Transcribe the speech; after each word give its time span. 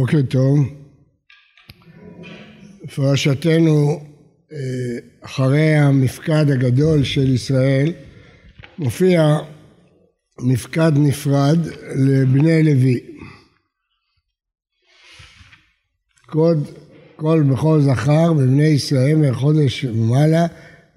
בוקר 0.00 0.22
טוב. 0.22 0.58
פרשתנו 2.94 4.00
אה, 4.52 4.56
אחרי 5.20 5.74
המפקד 5.74 6.50
הגדול 6.50 7.04
של 7.04 7.34
ישראל 7.34 7.92
מופיע 8.78 9.38
מפקד 10.38 10.92
נפרד 10.96 11.58
לבני 11.96 12.62
לוי. 12.62 13.00
קוד 16.26 16.68
כל 17.16 17.44
בכור 17.50 17.80
זכר 17.80 18.32
בבני 18.32 18.64
ישראל 18.64 19.16
מחודש 19.16 19.84
ומעלה 19.84 20.46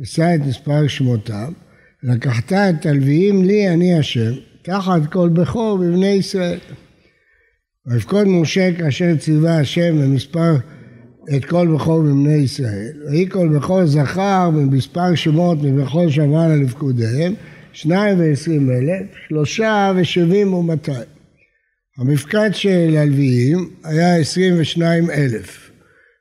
ושא 0.01 0.35
את 0.35 0.41
מספר 0.47 0.87
שמותם 0.87 1.53
לקחת 2.03 2.53
את 2.53 2.85
הלוויים 2.85 3.43
לי 3.43 3.69
אני 3.69 3.99
השם 3.99 4.33
תחת 4.61 5.11
כל 5.11 5.29
בכור 5.29 5.77
בבני 5.77 6.07
ישראל 6.07 6.59
ויפקוד 7.87 8.27
משה 8.27 8.69
כאשר 8.77 9.15
ציווה 9.15 9.59
השם 9.59 10.01
במספר 10.01 10.55
את 11.35 11.45
כל 11.45 11.67
בכור 11.75 12.01
בבני 12.01 12.35
ישראל. 12.35 12.91
ויהי 13.07 13.29
כל 13.29 13.47
בכור 13.47 13.85
זכר 13.85 14.49
במספר 14.53 15.15
שמות 15.15 15.57
מבכור 15.61 16.09
שמעלה 16.09 16.55
לפקודיהם, 16.55 17.33
שניים 17.73 18.19
ועשרים 18.19 18.69
אלף, 18.71 19.05
שלושה 19.27 19.91
ושבעים 19.95 20.53
ומאתיים. 20.53 21.13
המפקד 21.97 22.49
של 22.53 22.95
הלוויים 22.97 23.69
היה 23.83 24.15
עשרים 24.15 24.53
ושניים 24.57 25.09
אלף. 25.09 25.71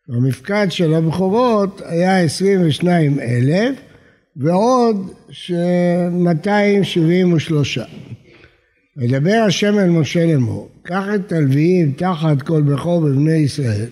המפקד 0.08 0.66
של 0.70 0.94
הבכורות 0.94 1.82
היה 1.84 2.20
עשרים 2.20 2.66
ושניים 2.66 3.20
אלף 3.20 3.76
ועוד 4.36 5.10
מאתיים 6.10 6.84
שבעים 6.84 7.32
ושלושה. 7.32 7.84
וידבר 8.96 9.44
השם 9.46 9.78
אל 9.78 9.90
משה 9.90 10.26
לאמור, 10.26 10.70
קח 10.82 11.04
את 11.14 11.32
הלוויים 11.32 11.92
תחת 11.92 12.42
כל 12.42 12.62
בכור 12.62 13.00
בבני 13.00 13.36
ישראל, 13.36 13.86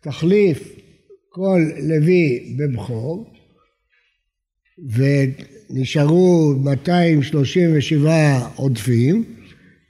תחליף 0.00 0.68
כל 1.28 1.60
לוי 1.82 2.56
בבכור, 2.58 3.30
ונשארו 5.70 6.54
237 6.64 8.12
עודפים, 8.54 9.24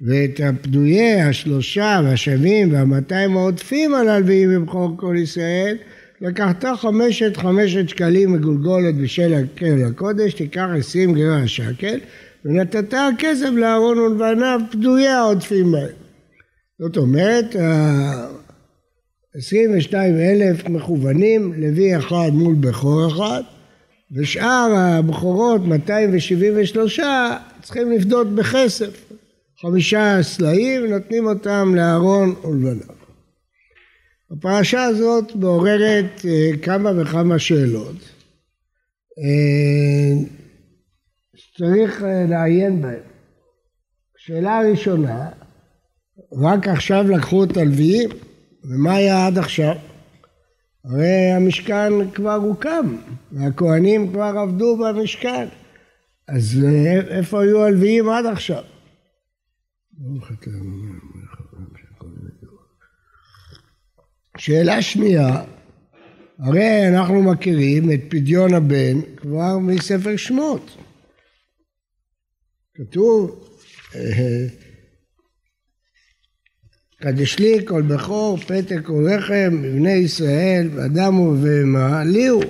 ואת 0.01 0.41
הפדויי 0.45 1.21
השלושה 1.21 2.01
והשווים 2.05 2.73
והמאתיים 2.73 3.37
העודפים 3.37 3.95
על 3.95 4.09
הלוויים 4.09 4.51
בבכור 4.51 4.97
כל 4.97 5.17
ישראל, 5.19 5.77
לקחת 6.21 6.65
חמשת 6.81 7.37
חמשת 7.37 7.89
שקלים 7.89 8.33
מגולגולת 8.33 8.95
בשל 8.95 9.35
הקרן 9.35 9.79
לקודש, 9.79 10.35
תיקח 10.35 10.67
עשרים 10.79 11.15
גרם 11.15 11.43
השקל, 11.43 11.99
ונתת 12.45 12.95
הכסף 12.95 13.51
לאהרון 13.53 13.99
ולבניו 13.99 14.61
פדויי 14.71 15.09
העודפים 15.09 15.73
בהם. 15.73 15.95
זאת 16.79 16.97
אומרת, 16.97 17.57
22 19.35 20.17
אלף 20.17 20.69
מכוונים, 20.69 21.53
לוי 21.57 21.97
אחד 21.99 22.31
מול 22.33 22.55
בכור 22.55 23.09
אחד, 23.09 23.43
ושאר 24.17 24.73
הבכורות, 24.77 25.61
273, 25.61 27.01
צריכים 27.63 27.93
לפדות 27.93 28.35
בכסף. 28.35 29.11
חמישה 29.61 30.19
סלעים, 30.23 30.87
נותנים 30.87 31.27
אותם 31.27 31.73
לאהרון 31.77 32.35
ולבניו. 32.45 33.01
הפרשה 34.31 34.85
הזאת 34.85 35.37
מעוררת 35.37 36.25
אה, 36.25 36.51
כמה 36.63 36.91
וכמה 36.97 37.39
שאלות. 37.39 37.97
אה, 41.41 41.59
צריך 41.59 42.03
אה, 42.03 42.27
לעיין 42.29 42.83
בהם. 42.83 43.01
שאלה 44.17 44.61
ראשונה, 44.71 45.29
רק 46.33 46.69
עכשיו 46.69 47.05
לקחו 47.09 47.45
את 47.45 47.57
הלוויים, 47.57 48.11
ומה 48.65 48.95
היה 48.95 49.27
עד 49.27 49.39
עכשיו? 49.39 49.77
הרי 50.85 51.33
המשכן 51.37 52.11
כבר 52.15 52.35
הוקם, 52.35 52.97
והכוהנים 53.33 54.13
כבר 54.13 54.35
עבדו 54.39 54.77
במשכן, 54.77 55.49
אז 56.29 56.65
אה, 56.65 57.19
איפה 57.19 57.43
היו 57.43 57.65
הלוויים 57.65 58.09
עד 58.09 58.27
עכשיו? 58.27 58.63
שאלה 64.39 64.83
שנייה, 64.83 65.45
הרי 66.39 66.89
אנחנו 66.89 67.23
מכירים 67.23 67.93
את 67.93 68.01
פדיון 68.09 68.55
הבן 68.55 69.01
כבר 69.17 69.59
מספר 69.59 70.17
שמות. 70.17 70.77
כתוב 72.81 73.49
קדש 77.01 77.39
לי 77.39 77.67
כל 77.67 77.83
בכור 77.83 78.37
פתק 78.37 78.91
ורחם 78.91 79.59
מבני 79.63 79.93
ישראל 79.93 80.69
ואדם 80.75 81.21
ובהמה 81.21 82.05
לי 82.05 82.27
הוא 82.27 82.45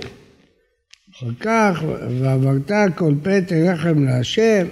אחר 1.13 1.31
כך 1.41 1.83
ועברת 2.21 2.71
כל 2.97 3.15
פתק 3.23 3.53
רחם 3.53 4.05
להשם 4.05 4.67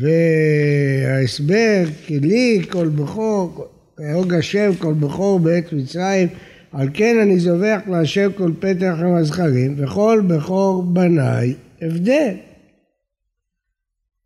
וההסבר 0.00 1.84
כי 2.06 2.20
לי 2.20 2.62
כל 2.70 2.88
בכור 2.88 3.68
ויהוג 3.98 4.34
השם 4.34 4.70
כל 4.78 4.94
בכור 4.94 5.40
בעת 5.40 5.72
מצרים 5.72 6.28
על 6.72 6.88
כן 6.94 7.18
אני 7.22 7.38
זובח 7.38 7.80
להשם 7.86 8.32
כל 8.32 8.52
פתק 8.58 8.82
רחם 8.82 9.14
הזכרים 9.14 9.74
וכל 9.78 10.22
בכור 10.26 10.82
בניי 10.82 11.54
הבדל 11.82 12.34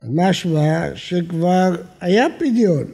משמע 0.03 0.95
שכבר 0.95 1.71
היה 2.01 2.27
פדיון. 2.39 2.93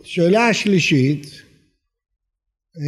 השאלה 0.00 0.48
השלישית, 0.48 1.26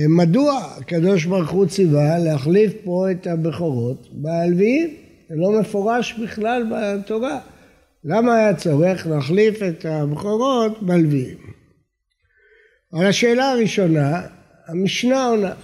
מדוע 0.08 0.74
הקדוש 0.78 1.24
ברוך 1.24 1.50
הוא 1.50 1.66
ציווה 1.66 2.18
להחליף 2.18 2.72
פה 2.84 3.06
את 3.10 3.26
הבכורות 3.26 4.08
בלוויים? 4.12 4.96
זה 5.28 5.34
לא 5.36 5.60
מפורש 5.60 6.12
בכלל 6.12 6.62
בתורה. 6.72 7.40
למה 8.04 8.36
היה 8.36 8.56
צורך 8.56 9.06
להחליף 9.06 9.62
את 9.62 9.84
הבכורות 9.84 10.82
בלוויים? 10.82 11.38
על 12.92 13.06
השאלה 13.06 13.50
הראשונה, 13.50 14.22
המשנה 14.66 15.26
עונה. 15.26 15.54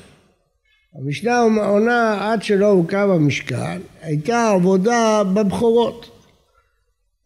המשנה 0.94 1.40
עונה 1.40 2.18
עד 2.32 2.42
שלא 2.42 2.66
הוקם 2.66 3.10
המשכן, 3.10 3.80
הייתה 4.02 4.50
עבודה 4.50 5.22
בבכורות. 5.34 6.10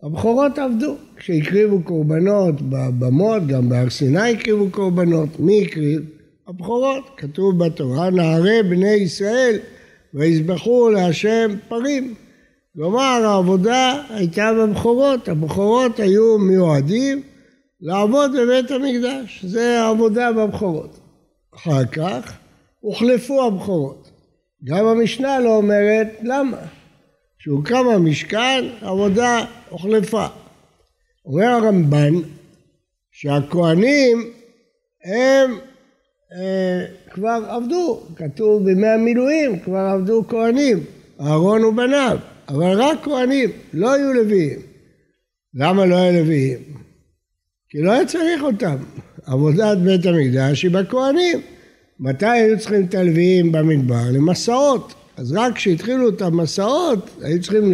הבכורות 0.03 0.59
עבדו, 0.59 0.97
כשהקריבו 1.17 1.83
קורבנות 1.83 2.55
בבמות, 2.63 3.47
גם 3.47 3.69
בהר 3.69 3.91
סיני 3.91 4.31
הקריבו 4.31 4.71
קורבנות, 4.71 5.41
מי 5.41 5.65
הקריב? 5.65 6.03
הבכורות, 6.49 7.11
כתוב 7.17 7.65
בתורה, 7.65 8.11
נערי 8.11 8.63
בני 8.63 8.95
ישראל 8.95 9.59
ויזבחו 10.15 10.91
להשם 10.91 11.51
פרים. 11.69 12.15
כלומר 12.77 13.21
העבודה 13.25 14.03
הייתה 14.09 14.51
בבכורות, 14.53 15.29
הבכורות 15.29 16.01
היו 16.01 16.39
מיועדים 16.39 17.23
לעבוד 17.81 18.31
בבית 18.33 18.71
המקדש, 18.71 19.45
זה 19.45 19.83
העבודה 19.83 20.33
בבכורות. 20.33 20.99
אחר 21.55 21.85
כך 21.85 22.44
הוחלפו 22.85 23.47
הבכורות. 23.47 24.11
גם 24.65 24.87
המשנה 24.87 25.41
לא 25.41 25.57
אומרת 25.57 26.09
למה. 26.23 26.59
כשהוקם 27.39 27.89
המשכן, 27.89 28.65
עבודה 28.81 29.45
הוחלפה. 29.69 30.27
אומר 31.27 31.45
הרמב"ן 31.45 32.15
שהכוהנים 33.11 34.31
הם 35.05 35.59
אה, 36.33 36.85
כבר 37.11 37.45
עבדו, 37.49 38.01
כתוב 38.17 38.65
בימי 38.65 38.89
המילואים 38.89 39.61
כבר 39.61 39.79
עבדו 39.95 40.25
כהנים, 40.29 40.85
אהרון 41.21 41.65
ובניו, 41.65 42.19
אבל 42.49 42.83
רק 42.83 43.05
כהנים, 43.05 43.51
לא 43.73 43.93
היו 43.93 44.13
לוויים. 44.13 44.59
למה 45.55 45.87
לא 45.87 45.97
היו 45.97 46.21
לוויים? 46.21 46.59
כי 47.69 47.79
לא 47.79 47.93
היה 47.93 48.07
צריך 48.07 48.43
אותם. 48.43 48.77
עבודת 49.27 49.79
בית 49.79 50.07
המקדש 50.07 50.63
היא 50.63 50.71
בכהנים. 50.71 51.54
מתי 52.01 52.27
היו 52.27 52.59
צריכים 52.59 52.85
את 52.85 52.95
הלוויים 52.95 53.53
במדבר? 53.53 54.11
למסעות. 54.13 54.95
אז 55.17 55.33
רק 55.33 55.55
כשהתחילו 55.55 56.09
את 56.09 56.23
המסעות, 56.23 57.11
היו 57.23 57.41
צריכים 57.41 57.73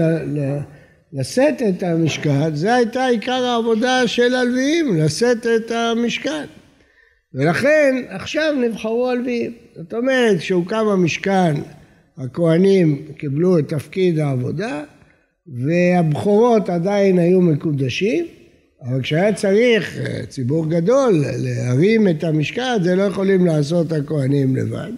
לשאת 1.13 1.63
את 1.69 1.83
המשכן, 1.83 2.55
זה 2.55 2.75
הייתה 2.75 3.07
עיקר 3.07 3.45
העבודה 3.45 4.09
של 4.09 4.35
הלוויים, 4.35 4.97
לשאת 4.97 5.47
את 5.47 5.71
המשכן. 5.71 6.45
ולכן 7.35 7.97
עכשיו 8.09 8.55
נבחרו 8.61 9.09
הלוויים. 9.09 9.53
זאת 9.77 9.95
אומרת, 9.95 10.39
כשהוקם 10.39 10.87
המשכן, 10.89 11.55
הכהנים 12.19 13.03
קיבלו 13.19 13.59
את 13.59 13.69
תפקיד 13.69 14.19
העבודה, 14.19 14.85
והבכורות 15.47 16.69
עדיין 16.69 17.19
היו 17.19 17.41
מקודשים, 17.41 18.27
אבל 18.83 19.03
כשהיה 19.03 19.35
צריך 19.35 19.99
אה, 19.99 20.27
ציבור 20.27 20.71
גדול 20.71 21.25
להרים 21.39 22.09
את 22.09 22.25
המשקל, 22.25 22.77
זה 22.83 22.97
לא 22.97 23.03
יכולים 23.03 23.47
לעשות 23.47 23.93
הכהנים 23.93 24.57
לבד. 24.57 24.93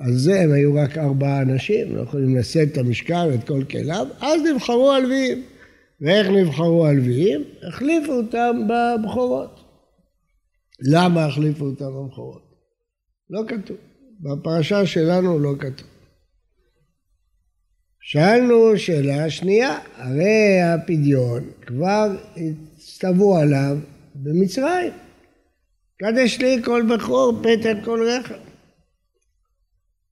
אז 0.00 0.14
זה 0.14 0.40
הם 0.40 0.52
היו 0.52 0.74
רק 0.74 0.98
ארבעה 0.98 1.42
אנשים, 1.42 1.96
לא 1.96 2.02
יכולים 2.02 2.36
לשאת 2.36 2.68
את 2.72 2.78
המשקל 2.78 3.28
ואת 3.30 3.44
כל 3.44 3.64
כליו, 3.70 4.06
אז 4.20 4.42
נבחרו 4.42 4.92
הלוויים. 4.92 5.42
ואיך 6.00 6.28
נבחרו 6.28 6.86
הלוויים? 6.86 7.44
החליפו 7.68 8.12
אותם 8.12 8.68
בבכורות. 8.68 9.60
למה 10.80 11.24
החליפו 11.24 11.64
אותם 11.64 11.84
בבכורות? 11.84 12.42
לא 13.30 13.42
כתוב. 13.48 13.76
בפרשה 14.20 14.86
שלנו 14.86 15.38
לא 15.38 15.52
כתוב. 15.58 15.91
שאלנו 18.04 18.78
שאלה 18.78 19.30
שנייה, 19.30 19.78
הרי 19.96 20.62
הפדיון 20.62 21.50
כבר 21.66 22.16
הצטוו 22.36 23.36
עליו 23.36 23.76
במצרים. 24.14 24.92
קדש 25.96 26.38
לי 26.38 26.62
כל 26.64 26.82
בכור, 26.94 27.32
פטר 27.42 27.84
כל 27.84 28.08
רכב. 28.08 28.34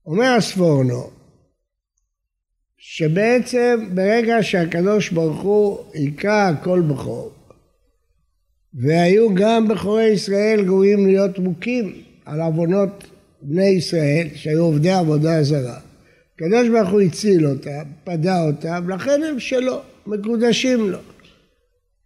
אומר 0.06 0.34
הספורנו, 0.38 1.10
שבעצם 2.78 3.88
ברגע 3.94 4.42
שהקדוש 4.42 5.10
ברוך 5.10 5.40
הוא 5.40 5.78
היכה 5.94 6.50
כל 6.62 6.80
בכור, 6.80 7.32
והיו 8.74 9.34
גם 9.34 9.68
בכורי 9.68 10.04
ישראל 10.04 10.64
גרועים 10.64 11.06
להיות 11.06 11.38
מוכים 11.38 12.02
על 12.24 12.40
עוונות 12.40 13.04
בני 13.42 13.68
ישראל, 13.68 14.28
שהיו 14.34 14.64
עובדי 14.64 14.90
עבודה 14.90 15.42
זרה. 15.42 15.89
הקדוש 16.40 16.68
ברוך 16.68 16.90
הוא 16.90 17.00
הציל 17.00 17.46
אותם, 17.46 17.82
פדה 18.04 18.42
אותם, 18.42 18.90
לכן 18.90 19.22
הם 19.22 19.40
שלו, 19.40 19.80
מקודשים 20.06 20.90
לו. 20.90 20.98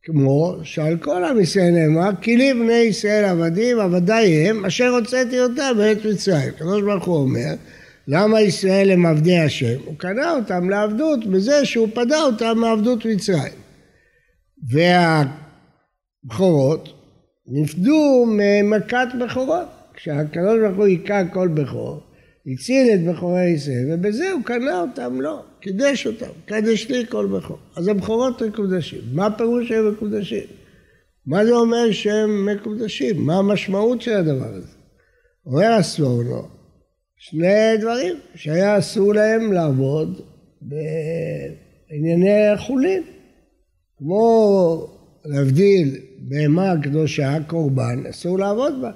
כמו 0.03 0.57
שעל 0.63 0.97
כל 0.97 1.25
עם 1.25 1.41
ישראל 1.41 1.71
נאמר, 1.71 2.11
כי 2.21 2.37
לי 2.37 2.55
בני 2.55 2.73
ישראל 2.73 3.25
עבדים, 3.25 3.81
עבדי 3.81 4.47
הם, 4.49 4.65
אשר 4.65 4.89
הוצאתי 4.89 5.41
אותם 5.41 5.73
בעת 5.77 6.05
מצרים. 6.05 6.49
הקדוש 6.49 6.83
ברוך 6.83 7.05
הוא 7.05 7.17
אומר, 7.17 7.55
למה 8.09 8.41
ישראל 8.41 8.91
הם 8.91 9.07
עבדי 9.07 9.39
השם? 9.39 9.79
הוא 9.85 9.95
קנה 9.99 10.33
אותם 10.33 10.71
לעבדות 10.71 11.27
בזה 11.27 11.65
שהוא 11.65 11.89
פדה 11.95 12.23
אותם 12.23 12.59
מעבדות 12.59 13.07
מצרים. 13.07 13.53
והבכורות 16.29 16.89
נפדו 17.47 18.27
ממכת 18.29 19.09
בכורות. 19.21 19.69
כשהקדוש 19.95 20.59
ברוך 20.61 20.77
הוא 20.77 20.85
היכה 20.85 21.25
כל 21.33 21.49
בכור, 21.49 22.01
הציל 22.47 22.95
את 22.95 23.05
בכורי 23.05 23.49
ישראל, 23.49 23.87
ובזה 23.93 24.31
הוא 24.31 24.43
קנה 24.45 24.81
אותם, 24.81 25.21
לא, 25.21 25.43
קידש 25.61 26.07
אותם, 26.07 26.31
קדש 26.47 26.91
לי 26.91 27.07
כל 27.07 27.27
בכור. 27.27 27.59
אז 27.77 27.89
הבכורות 27.89 28.43
מקודשים. 28.43 29.01
מה 29.13 29.27
הפירוש 29.27 29.69
שהם 29.69 29.93
מקודשים? 29.93 30.47
מה 31.27 31.47
זה 31.47 31.53
אומר 31.53 31.93
שהם 31.93 32.47
מקודשים? 32.47 33.27
מה 33.27 33.37
המשמעות 33.37 34.03
של 34.03 34.13
הדבר 34.13 34.55
הזה? 34.55 34.73
אומר 35.47 35.73
הסבורנו, 35.73 36.49
שני 37.17 37.77
דברים, 37.81 38.17
שהיה 38.35 38.79
אסור 38.79 39.15
להם 39.15 39.53
לעבוד 39.53 40.21
בענייני 40.63 42.57
חולין. 42.57 43.03
כמו 43.99 44.87
להבדיל 45.25 45.97
בהמה 46.19 46.75
קדושה, 46.83 47.37
קורבן, 47.47 48.07
אסור 48.11 48.39
לעבוד 48.39 48.81
בה. 48.83 48.91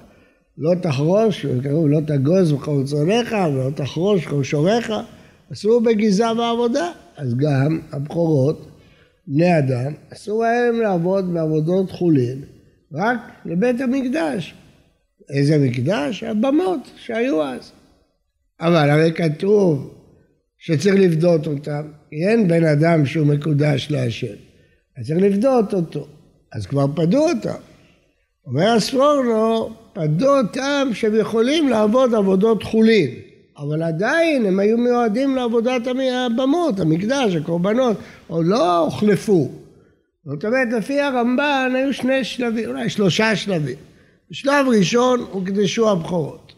לא 0.59 0.75
תחרוש, 0.81 1.45
כתוב 1.45 1.87
לא 1.87 1.99
תגוז 2.07 2.51
בכל 2.51 2.83
צונך 2.85 3.35
ולא 3.53 3.69
תחרוש 3.75 4.25
בכל 4.25 4.43
שוריך, 4.43 4.93
אסור 5.53 5.81
בגיזה 5.81 6.31
ועבודה. 6.37 6.91
אז 7.17 7.35
גם 7.35 7.79
הבכורות, 7.91 8.67
בני 9.27 9.59
אדם, 9.59 9.93
אסור 10.13 10.43
להם 10.43 10.81
לעבוד 10.81 11.33
בעבודות 11.33 11.91
חולין, 11.91 12.41
רק 12.93 13.19
לבית 13.45 13.81
המקדש. 13.81 14.55
איזה 15.29 15.57
מקדש? 15.57 16.23
הבמות 16.23 16.79
שהיו 16.95 17.43
אז. 17.43 17.71
אבל 18.61 18.89
הרי 18.89 19.13
כתוב 19.13 19.93
שצריך 20.57 20.95
לפדות 20.95 21.47
אותם, 21.47 21.81
כי 22.09 22.15
אין 22.27 22.47
בן 22.47 22.63
אדם 22.63 23.05
שהוא 23.05 23.27
מקודש 23.27 23.87
להשם, 23.91 24.35
אז 24.97 25.07
צריך 25.07 25.19
לפדות 25.21 25.73
אותו, 25.73 26.07
אז 26.53 26.65
כבר 26.65 26.85
פדו 26.95 27.29
אותם. 27.29 27.68
אומר 28.49 28.71
הספורנו, 28.71 29.69
פדו 29.93 30.37
אותם 30.37 30.89
שהם 30.93 31.15
יכולים 31.15 31.69
לעבוד 31.69 32.13
עבודות 32.13 32.63
חולין, 32.63 33.09
אבל 33.57 33.83
עדיין 33.83 34.45
הם 34.45 34.59
היו 34.59 34.77
מיועדים 34.77 35.35
לעבודת 35.35 35.81
הבמות, 35.87 36.79
המקדש, 36.79 37.35
הקורבנות, 37.35 37.97
עוד 38.27 38.45
לא 38.45 38.77
הוחלפו. 38.77 39.51
זאת 40.25 40.45
אומרת, 40.45 40.67
לפי 40.77 41.01
הרמב"ן 41.01 41.71
היו 41.75 41.93
שני 41.93 42.23
שלבים, 42.23 42.69
אולי 42.69 42.89
שלושה 42.89 43.35
שלבים. 43.35 43.75
בשלב 44.31 44.67
ראשון 44.67 45.25
הוקדשו 45.31 45.89
הבכורות. 45.89 46.53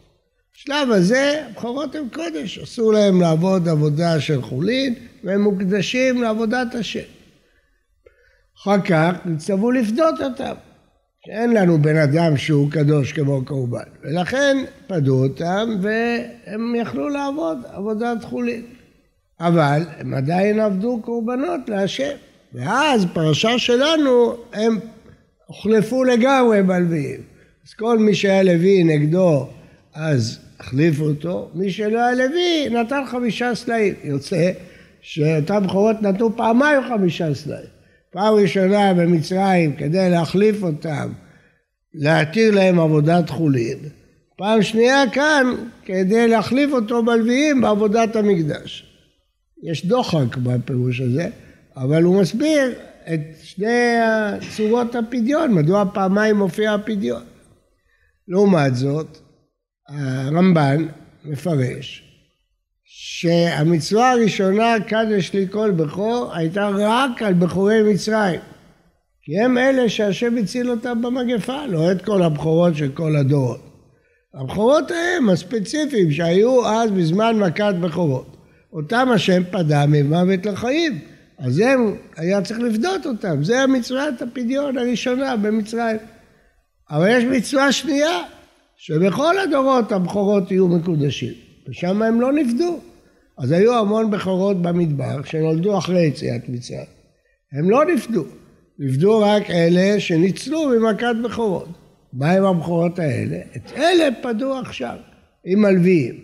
בשלב 0.56 0.92
הזה 0.92 1.44
הבכורות 1.50 1.96
הן 1.96 2.10
קודש, 2.14 2.60
אסור 2.60 2.94
להם 2.94 3.22
לעבוד 3.22 3.68
עבודה 3.68 4.20
של 4.20 4.42
חולין 4.42 4.94
והם 5.24 5.42
מוקדשים 5.42 6.22
לעבודת 6.22 6.76
השם. 6.76 7.00
אחר 8.62 8.82
כך 8.82 9.12
נצטוו 9.26 9.72
לפדות 9.72 10.22
אותם. 10.22 10.54
שאין 11.26 11.54
לנו 11.54 11.82
בן 11.82 11.98
אדם 11.98 12.38
שהוא 12.38 12.72
קדוש 12.72 13.14
כמו 13.14 13.46
קורבן, 13.46 13.84
ולכן 14.04 14.58
פדו 14.88 15.24
אותם 15.24 15.70
והם 15.82 16.76
יכלו 16.76 17.10
לעבוד 17.10 17.58
עבודת 17.74 18.24
חולין. 18.24 18.66
אבל 19.40 19.82
הם 19.98 20.14
עדיין 20.14 20.60
עבדו 20.60 21.00
קורבנות 21.02 21.60
להשם, 21.68 22.16
ואז 22.54 23.06
פרשה 23.14 23.60
שלנו 23.60 24.36
הם 24.54 24.80
הוחלפו 25.46 26.04
לגמרי 26.04 26.64
בלוויים. 26.64 27.20
אז 27.68 27.74
כל 27.74 28.00
מי 28.00 28.16
שהיה 28.16 28.44
לוי 28.44 28.84
נגדו 28.84 29.48
אז 29.94 30.40
החליפו 30.60 31.04
אותו, 31.04 31.50
מי 31.54 31.72
שלא 31.72 32.00
היה 32.00 32.14
לוי 32.14 32.70
נתן 32.70 33.02
חמישה 33.08 33.56
סלעים. 33.56 33.94
יוצא 34.04 34.52
שאותם 35.02 35.64
בכורות 35.64 36.02
נתנו 36.02 36.36
פעמיים 36.36 36.82
חמישה 36.90 37.34
סלעים. 37.34 37.81
פעם 38.12 38.34
ראשונה 38.34 38.94
במצרים 38.94 39.75
כדי 39.75 40.10
להחליף 40.10 40.63
אותם, 40.63 41.12
להתיר 41.94 42.56
להם 42.56 42.80
עבודת 42.80 43.30
חולין. 43.30 43.78
פעם 44.38 44.62
שנייה 44.62 45.04
כאן 45.13 45.46
כדי 45.86 46.28
להחליף 46.28 46.72
אותו 46.72 47.04
בלוויים 47.04 47.62
בעבודת 47.62 48.16
המקדש. 48.16 48.86
יש 49.63 49.86
דוחק 49.86 50.38
בפירוש 50.38 51.02
הזה, 51.02 51.30
אבל 51.78 52.04
הוא 52.04 52.22
מסביר 52.22 52.74
את 53.13 53.19
שני 53.44 53.96
צורות 54.56 54.96
הפדיון, 54.96 55.54
מדוע 55.54 55.84
פעמיים 55.94 56.36
מופיע 56.36 56.74
הפדיון. 56.74 57.24
לעומת 58.28 58.75
זאת, 58.75 59.18
הרמב"ן 59.89 60.86
מפרש 61.25 62.11
שהמצווה 63.03 64.12
הראשונה, 64.12 64.75
קדש 64.88 65.34
לי 65.34 65.48
כל 65.51 65.72
בכור, 65.72 66.31
הייתה 66.34 66.70
רק 66.70 67.22
על 67.22 67.34
בכורי 67.34 67.93
מצרים. 67.93 68.39
כי 69.24 69.39
הם 69.39 69.58
אלה 69.58 69.89
שהשם 69.89 70.38
הציל 70.38 70.72
אותם 70.72 71.01
במגפה, 71.01 71.65
לא 71.65 71.91
את 71.91 72.01
כל 72.01 72.22
הבכורות 72.22 72.75
של 72.75 72.91
כל 72.91 73.15
הדורות. 73.15 73.60
הבכורות 74.34 74.91
הם 74.91 75.29
הספציפיים 75.29 76.12
שהיו 76.12 76.67
אז 76.67 76.91
בזמן 76.91 77.39
מכת 77.39 77.74
בכורות. 77.81 78.38
אותם 78.74 79.10
השם 79.12 79.43
פדה 79.51 79.86
ממוות 79.88 80.46
לחיים. 80.46 81.00
אז 81.39 81.60
הם, 81.60 81.96
היה 82.17 82.41
צריך 82.41 82.60
לפדות 82.60 83.05
אותם. 83.05 83.43
זה 83.43 83.62
המצוות 83.62 84.22
הפדיון 84.22 84.77
הראשונה 84.77 85.36
במצרים. 85.36 85.98
אבל 86.91 87.08
יש 87.10 87.24
מצווה 87.24 87.72
שנייה, 87.72 88.20
שבכל 88.77 89.39
הדורות 89.39 89.91
הבכורות 89.91 90.51
יהיו 90.51 90.67
מקודשים. 90.67 91.34
ושם 91.70 92.01
הם 92.01 92.22
לא 92.22 92.34
נפדו. 92.34 92.90
אז 93.41 93.51
היו 93.51 93.74
המון 93.79 94.12
בכורות 94.12 94.62
במדבר 94.62 95.24
שנולדו 95.24 95.77
אחרי 95.77 96.05
יציאת 96.05 96.50
מצרים. 96.50 96.86
הם 97.53 97.69
לא 97.69 97.86
נפדו. 97.86 98.24
נפדו 98.79 99.19
רק 99.19 99.50
אלה 99.50 100.00
שניצלו 100.00 100.69
ממכת 100.69 101.15
בכורות. 101.24 101.67
מה 102.13 102.31
עם 102.31 102.43
הבכורות 102.43 103.00
האלה? 103.00 103.38
את 103.55 103.71
אלה 103.77 104.10
פדו 104.21 104.60
עכשיו, 104.60 104.95
עם 105.45 105.62
מלוויים. 105.62 106.15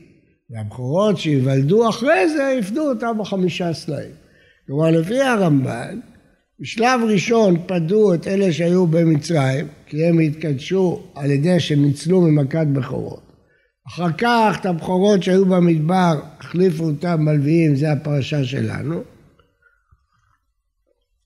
והבכורות 0.49 1.17
שיוולדו 1.17 1.89
אחרי 1.89 2.29
זה, 2.29 2.55
יפדו 2.59 2.89
אותם 2.89 3.17
בחמישה 3.19 3.73
סלעים. 3.73 4.11
כלומר, 4.67 4.91
לפי 4.91 5.21
הרמב"ן, 5.21 5.99
בשלב 6.59 7.01
ראשון 7.07 7.57
פדו 7.67 8.13
את 8.13 8.27
אלה 8.27 8.53
שהיו 8.53 8.87
במצרים, 8.87 9.67
כי 9.85 10.05
הם 10.05 10.19
התקדשו 10.19 11.03
על 11.15 11.31
ידי 11.31 11.59
שניצלו 11.59 12.21
ממכת 12.21 12.67
בכורות. 12.73 13.26
אחר 13.87 14.11
כך 14.17 14.57
את 14.61 14.65
הבכורות 14.65 15.23
שהיו 15.23 15.45
במדבר, 15.45 16.19
החליפו 16.39 16.83
אותם 16.83 17.21
מלוויים, 17.21 17.75
זה 17.75 17.91
הפרשה 17.91 18.43
שלנו. 18.43 19.03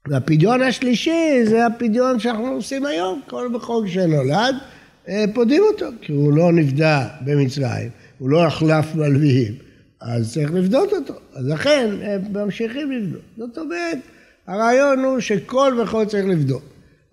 והפדיון 0.08 0.62
השלישי 0.62 1.46
זה 1.46 1.65
הפדיון 1.65 2.20
שאנחנו 2.20 2.48
עושים 2.48 2.86
היום, 2.86 3.22
כל 3.27 3.50
בחוק 3.53 3.88
שנולד, 3.88 4.56
אה, 5.08 5.25
פודים 5.34 5.63
אותו, 5.72 5.86
כי 6.01 6.12
הוא 6.12 6.34
לא 6.34 6.51
נפדה 6.51 7.08
במצרים, 7.22 7.89
הוא 8.20 8.30
לא 8.30 8.46
החלף 8.46 8.96
מלוויים, 8.96 9.53
אז 10.01 10.34
צריך 10.34 10.51
לפדות 10.53 10.94
אותו, 10.94 11.13
אז 11.34 11.48
לכן 11.48 11.89
הם 12.01 12.22
ממשיכים 12.34 12.91
לבדות. 12.91 13.22
זאת 13.38 13.58
אומרת, 13.58 13.98
הרעיון 14.48 15.00
הוא 15.00 15.20
שכל 15.20 15.74
בכור 15.82 16.06
צריך 16.06 16.25
לבדות. 16.25 16.63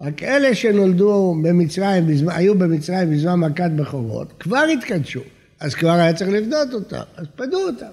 רק 0.00 0.22
אלה 0.22 0.54
שנולדו 0.54 1.34
במצרים, 1.42 2.04
היו 2.28 2.58
במצרים 2.58 3.10
בזמן 3.10 3.40
מכת 3.40 3.70
בכורות, 3.76 4.32
כבר 4.40 4.64
התקדשו, 4.72 5.20
אז 5.60 5.74
כבר 5.74 5.90
היה 5.90 6.14
צריך 6.14 6.30
לבדות 6.30 6.74
אותם, 6.74 7.02
אז 7.16 7.26
פדו 7.36 7.66
אותם. 7.66 7.92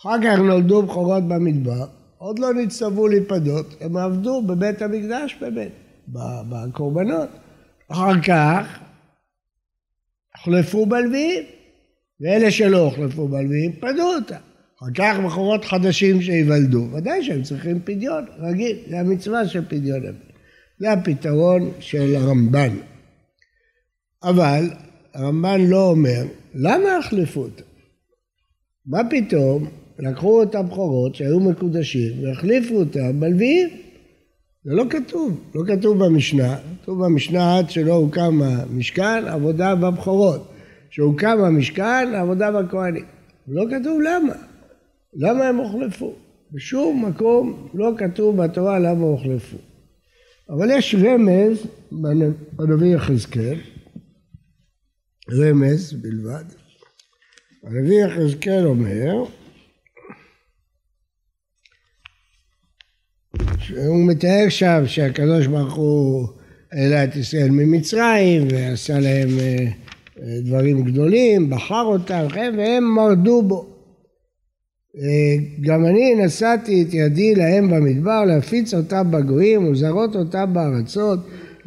אחר 0.00 0.16
כך 0.24 0.38
נולדו 0.38 0.82
בכורות 0.82 1.28
במדבר, 1.28 1.86
עוד 2.18 2.38
לא 2.38 2.54
נצטוו 2.54 3.08
להיפדות, 3.08 3.76
הם 3.80 3.96
עבדו 3.96 4.42
בבית 4.42 4.82
המקדש 4.82 5.36
באמת, 5.40 5.72
בקורבנות. 6.48 7.28
אחר 7.88 8.22
כך 8.22 8.78
הוחלפו 10.36 10.86
בלוויים, 10.86 11.42
ואלה 12.20 12.50
שלא 12.50 12.78
הוחלפו 12.78 13.28
בלוויים 13.28 13.72
פדו 13.72 14.14
אותם. 14.14 14.36
אחר 14.78 14.86
כך 14.94 15.16
בחורות 15.24 15.64
חדשים 15.64 16.22
שיוולדו, 16.22 16.88
ודאי 16.92 17.24
שהם 17.24 17.42
צריכים 17.42 17.80
פדיון 17.84 18.26
רגיל, 18.38 18.76
זה 18.90 19.00
המצווה 19.00 19.48
של 19.48 19.64
פדיון. 19.68 20.02
זה 20.78 20.92
הפתרון 20.92 21.70
של 21.80 22.16
הרמב"ן. 22.16 22.76
אבל 24.22 24.70
הרמב"ן 25.14 25.60
לא 25.60 25.90
אומר, 25.90 26.22
למה 26.54 26.96
החלפו 26.96 27.40
אותם? 27.40 27.62
מה 28.86 28.98
פתאום 29.10 29.66
לקחו 29.98 30.42
את 30.42 30.54
הבכורות 30.54 31.14
שהיו 31.14 31.40
מקודשים 31.40 32.24
והחליפו 32.24 32.74
אותם 32.74 33.20
בלוויים? 33.20 33.68
זה 34.64 34.74
לא 34.74 34.84
כתוב, 34.90 35.40
לא 35.54 35.62
כתוב 35.66 36.04
במשנה, 36.04 36.56
כתוב 36.82 37.04
במשנה 37.04 37.58
עד 37.58 37.70
שלא 37.70 37.92
הוקם 37.92 38.42
המשכן, 38.42 39.24
עבודה 39.26 39.74
בבכורות. 39.74 40.48
כשהוקם 40.90 41.38
המשכן, 41.44 42.14
עבודה 42.14 42.62
בכהנים. 42.62 43.04
לא 43.48 43.64
כתוב 43.70 44.00
למה. 44.00 44.34
למה 45.14 45.44
הם 45.44 45.56
הוחלפו? 45.56 46.12
בשום 46.52 47.04
מקום 47.04 47.68
לא 47.74 47.92
כתוב 47.96 48.36
בתורה 48.36 48.78
למה 48.78 49.04
הוחלפו. 49.04 49.56
אבל 50.50 50.70
יש 50.70 50.94
רמז 50.94 51.66
בנביא 52.52 52.94
יחזקאל, 52.94 53.58
רמז 55.30 55.92
בלבד. 55.92 56.44
הנביא 57.64 58.04
יחזקאל 58.04 58.66
אומר 58.66 59.24
שהוא 63.58 64.06
מתאר 64.06 64.48
שם 64.48 64.82
שהקדוש 64.86 65.46
ברוך 65.46 65.74
הוא 65.74 66.28
העלה 66.72 67.04
את 67.04 67.16
ישראל 67.16 67.50
ממצרים 67.50 68.48
ועשה 68.50 69.00
להם 69.00 69.28
אה, 69.38 69.66
אה, 70.22 70.40
דברים 70.44 70.84
גדולים, 70.84 71.50
בחר 71.50 71.84
אותם, 71.84 72.26
והם 72.34 72.94
מרדו 72.94 73.42
בו. 73.42 73.66
אה, 74.96 75.36
גם 75.60 75.84
אני 75.84 76.14
נשאתי 76.14 76.82
את 76.82 76.94
ידי 76.94 77.34
להם 77.34 77.70
במדבר 77.70 78.24
להפיץ 78.24 78.74
אותם 78.74 79.10
בגויים 79.10 79.64
ולזרות 79.64 80.16
אותם 80.16 80.54
בארצות 80.54 81.18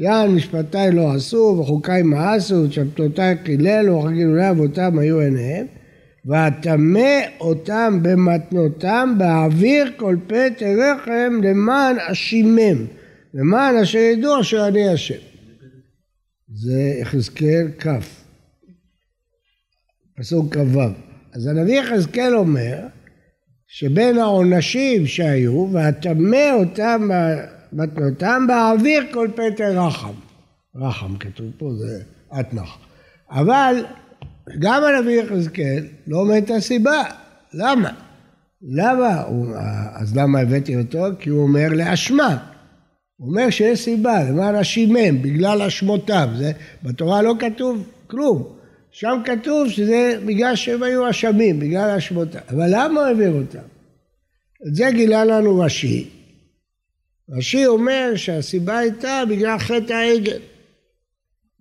יען 0.01 0.36
משפטיי 0.36 0.91
לא 0.91 1.13
עשו 1.13 1.58
וחוקיי 1.60 2.01
מאסו 2.01 2.55
ושבתותיי 2.55 3.36
קיללו 3.43 4.03
וכגילולי 4.03 4.50
אבותם 4.50 5.00
היו 5.00 5.20
עיניהם. 5.20 5.65
ואטמא 6.25 7.20
אותם 7.39 8.00
במתנותם 8.01 9.13
באוויר 9.17 9.91
כל 9.98 10.15
פת 10.27 10.63
רחם 10.63 11.41
למען 11.43 11.96
אשימם 12.00 12.86
למען 13.34 13.75
אשר 13.75 14.00
ידעו 14.00 14.41
אשר 14.41 14.67
אני 14.67 14.89
השם. 14.89 15.20
זה 16.53 16.96
יחזקאל 17.01 17.67
כ' 17.79 17.88
פסוק 20.17 20.55
כ"ו. 20.55 20.79
אז 21.34 21.48
הנביא 21.48 21.79
יחזקאל 21.79 22.36
אומר 22.36 22.77
שבין 23.67 24.17
העונשים 24.17 25.08
שהיו, 25.08 25.67
והטמא 25.72 26.51
אותם 26.53 27.10
מתנותם 27.73 28.45
באוויר 28.47 29.03
כל 29.13 29.27
פטר 29.35 29.85
רחם. 29.85 30.13
רחם 30.75 31.17
כתוב 31.17 31.47
פה, 31.57 31.69
זה 31.77 32.01
אתנח. 32.39 32.77
אבל 33.31 33.85
גם 34.59 34.83
הנביא 34.83 35.21
יחזקאל 35.21 35.85
לא 36.07 36.17
אומר 36.17 36.37
את 36.37 36.49
הסיבה. 36.49 37.03
למה? 37.53 37.89
למה? 38.61 39.23
אז 39.93 40.17
למה 40.17 40.39
הבאתי 40.39 40.77
אותו? 40.77 41.05
כי 41.19 41.29
הוא 41.29 41.43
אומר 41.43 41.67
לאשמה. 41.69 42.37
הוא 43.17 43.29
אומר 43.29 43.49
שיש 43.49 43.83
סיבה, 43.83 44.23
למען 44.23 44.55
אשימם, 44.55 45.21
בגלל 45.21 45.61
אשמותיו. 45.61 46.29
זה, 46.37 46.51
בתורה 46.83 47.21
לא 47.21 47.33
כתוב 47.39 47.83
כלום. 48.07 48.43
שם 48.91 49.21
כתוב 49.25 49.69
שזה 49.69 50.19
בגלל 50.25 50.55
שהם 50.55 50.83
היו 50.83 51.09
אשמים, 51.09 51.59
בגלל 51.59 51.89
אשמותם. 51.89 52.39
אבל 52.49 52.67
למה 52.69 52.99
הוא 52.99 53.07
העביר 53.07 53.31
אותם? 53.31 53.59
את 54.67 54.75
זה 54.75 54.89
גילה 54.93 55.25
לנו 55.25 55.59
רש"י. 55.59 56.20
רש"י 57.38 57.65
אומר 57.65 58.11
שהסיבה 58.15 58.77
הייתה 58.77 59.23
בגלל 59.29 59.57
חטא 59.57 59.93
העגל. 59.93 60.39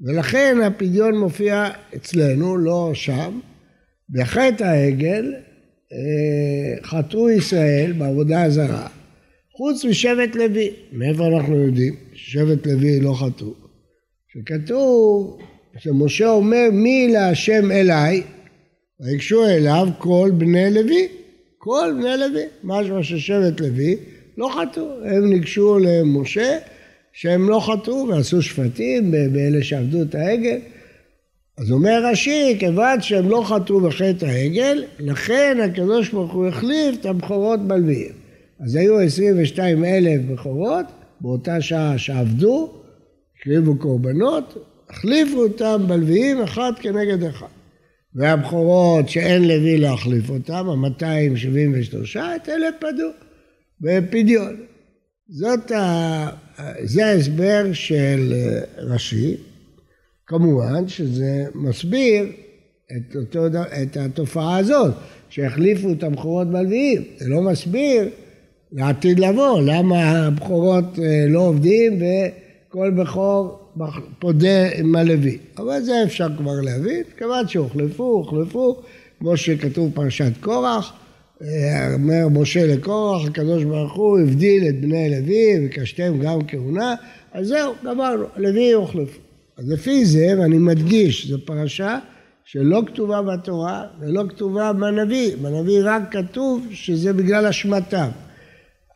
ולכן 0.00 0.58
הפדיון 0.64 1.18
מופיע 1.18 1.70
אצלנו, 1.96 2.56
לא 2.56 2.90
שם. 2.94 3.40
בחטא 4.10 4.64
העגל 4.64 5.34
אה, 5.92 6.86
חטאו 6.86 7.30
ישראל 7.30 7.92
בעבודה 7.98 8.42
הזרה, 8.42 8.88
חוץ 9.56 9.84
משבט 9.84 10.34
לוי. 10.34 10.70
מאיפה 10.92 11.26
אנחנו 11.26 11.64
יודעים 11.64 11.94
ששבט 12.12 12.66
לוי 12.66 13.00
לא 13.00 13.14
חטאו? 13.14 13.54
שכתוב 14.32 15.38
שמשה 15.78 16.30
אומר 16.30 16.68
מי 16.72 17.08
להשם 17.12 17.70
אליי, 17.70 18.22
ויגשו 19.00 19.46
אליו 19.46 19.88
כל 19.98 20.30
בני 20.38 20.70
לוי, 20.70 21.08
כל 21.58 21.94
בני 21.98 22.16
לוי, 22.16 22.44
משמע 22.64 23.02
ששבט 23.02 23.60
לוי 23.60 23.96
לא 24.38 24.50
חטאו, 24.60 25.04
הם 25.04 25.30
ניגשו 25.30 25.78
למשה 25.78 26.58
שהם 27.12 27.48
לא 27.48 27.60
חטאו 27.60 28.08
ועשו 28.08 28.42
שפטים 28.42 29.10
באלה 29.10 29.62
שעבדו 29.62 30.02
את 30.02 30.14
העגל. 30.14 30.58
אז 31.58 31.72
אומר 31.72 32.02
רש"י, 32.04 32.56
כיוון 32.58 33.00
שהם 33.00 33.28
לא 33.28 33.42
חטאו 33.46 33.80
בחטא 33.80 34.24
העגל, 34.24 34.84
לכן 34.98 35.58
הקדוש 35.64 36.08
ברוך 36.08 36.32
הוא 36.32 36.46
החליף 36.46 37.00
את 37.00 37.06
הבכורות 37.06 37.60
בלוויים. 37.60 38.12
אז 38.60 38.76
היו 38.76 39.00
22 39.00 39.84
אלף 39.84 40.20
בכורות 40.30 40.86
באותה 41.20 41.60
שעה 41.60 41.98
שעבדו, 41.98 42.70
הקריבו 43.38 43.78
קורבנות, 43.78 44.66
החליפו 44.90 45.42
אותם 45.42 45.84
בלוויים 45.88 46.42
אחד 46.42 46.72
כנגד 46.80 47.24
אחד. 47.24 47.46
והבכורות 48.14 49.08
שאין 49.08 49.48
לוי 49.48 49.78
להחליף 49.78 50.30
אותם, 50.30 50.68
ה-273, 50.68 52.18
את 52.36 52.48
אלה 52.48 52.68
פדו 52.78 53.10
בפדיון. 53.80 54.56
זאת 55.28 55.70
ה... 55.70 56.28
זה 56.82 57.06
ההסבר 57.06 57.72
של 57.72 58.32
רש"י, 58.76 59.36
כמובן 60.26 60.88
שזה 60.88 61.44
מסביר 61.54 62.26
את, 62.96 63.16
אותו, 63.16 63.46
את 63.82 63.96
התופעה 63.96 64.58
הזאת, 64.58 64.94
שהחליפו 65.28 65.92
את 65.92 66.02
הבכורות 66.02 66.50
בלוויים, 66.50 67.02
זה 67.18 67.28
לא 67.28 67.42
מסביר 67.42 68.08
לעתיד 68.72 69.18
לבוא, 69.18 69.60
למה 69.60 70.10
הבכורות 70.10 70.98
אה, 70.98 71.24
לא 71.28 71.40
עובדים 71.40 71.98
וכל 72.02 72.90
בכור 72.90 73.58
פודה 74.18 74.78
עם 74.78 74.96
הלוי. 74.96 75.38
אבל 75.58 75.82
זה 75.82 76.02
אפשר 76.04 76.28
כבר 76.38 76.60
להבין, 76.60 77.02
כיוון 77.18 77.48
שהוחלפו, 77.48 78.04
הוחלפו, 78.04 78.82
כמו 79.18 79.36
שכתוב 79.36 79.90
פרשת 79.94 80.32
קורח, 80.40 80.92
אה, 80.92 80.99
אומר 81.94 82.28
משה 82.28 82.66
לקורח, 82.66 83.28
הקדוש 83.28 83.64
ברוך 83.64 83.92
הוא 83.92 84.18
הבדיל 84.18 84.68
את 84.68 84.80
בני 84.80 85.10
לוי 85.10 85.66
וקשתם 85.66 86.18
גם 86.22 86.38
כהונה, 86.48 86.94
אז 87.32 87.46
זהו, 87.46 87.74
גמרנו, 87.84 88.24
לוי 88.36 88.72
הוחלפו. 88.72 89.18
אז 89.58 89.70
לפי 89.70 90.04
זה, 90.04 90.26
ואני 90.38 90.58
מדגיש, 90.58 91.26
זו 91.26 91.38
פרשה 91.44 91.98
שלא 92.44 92.82
כתובה 92.86 93.22
בתורה 93.22 93.84
ולא 94.00 94.24
כתובה 94.28 94.72
בנביא, 94.72 95.36
בנביא 95.36 95.80
רק 95.84 96.02
כתוב 96.10 96.66
שזה 96.70 97.12
בגלל 97.12 97.46
אשמתם. 97.46 98.08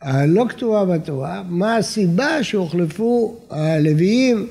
הלא 0.02 0.44
כתובה 0.48 0.84
בתורה, 0.84 1.42
מה 1.48 1.76
הסיבה 1.76 2.42
שהוחלפו 2.42 3.36
הלוויים 3.50 4.46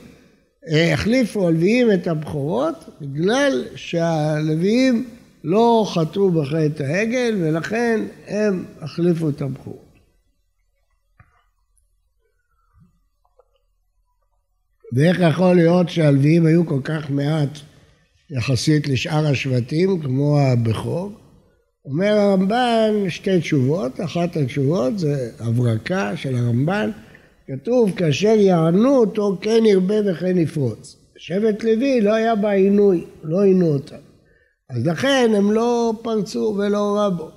החליפו 0.68 1.48
הלוויים 1.48 1.92
את 1.92 2.08
הבכורות 2.08 2.90
בגלל 3.02 3.64
שהלוויים 3.76 5.06
לא 5.44 5.86
חטאו 5.94 6.32
בחטא 6.32 6.84
העגל 6.84 7.36
ולכן 7.42 8.02
הם 8.28 8.66
החליפו 8.82 9.30
את 9.30 9.42
הבכורות. 9.42 9.94
ואיך 14.96 15.20
יכול 15.20 15.56
להיות 15.56 15.90
שהלוויים 15.90 16.46
היו 16.46 16.66
כל 16.66 16.80
כך 16.84 17.10
מעט 17.10 17.60
יחסית 18.30 18.88
לשאר 18.88 19.28
השבטים 19.28 20.02
כמו 20.02 20.40
הבכור? 20.40 21.12
אומר 21.86 22.14
הרמב"ן 22.18 23.10
שתי 23.10 23.40
תשובות, 23.40 24.02
אחת 24.02 24.38
התשובות 24.38 25.00
זה 25.00 25.32
הברקה 25.40 26.18
של 26.18 26.36
הרמב"ן 26.36 26.92
כתוב, 27.48 27.92
כאשר 27.96 28.36
יענו 28.38 28.98
אותו 28.98 29.38
כן 29.42 29.64
ירבה 29.66 29.96
וכן 30.12 30.38
יפרוץ. 30.38 30.96
שבט 31.18 31.64
לוי 31.64 32.02
לא 32.02 32.14
היה 32.14 32.36
בה 32.36 32.52
עינוי, 32.52 33.06
לא 33.24 33.44
עינו 33.44 33.68
אותם. 33.74 34.13
אז 34.70 34.88
לכן 34.88 35.32
הם 35.36 35.52
לא 35.52 35.94
פרצו 36.02 36.56
ולא 36.58 36.98
רבו. 37.00 37.30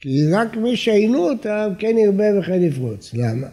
כי 0.00 0.32
רק 0.32 0.56
מי 0.56 0.76
שעינו 0.76 1.30
אותם 1.30 1.68
כן 1.78 1.98
ירבה 1.98 2.24
וכן 2.38 2.62
יפרוץ. 2.62 3.14
למה? 3.14 3.46